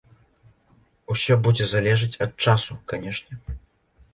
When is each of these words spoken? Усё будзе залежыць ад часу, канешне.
Усё 1.15 1.33
будзе 1.47 1.67
залежыць 1.73 2.19
ад 2.27 2.31
часу, 2.47 2.79
канешне. 2.93 3.33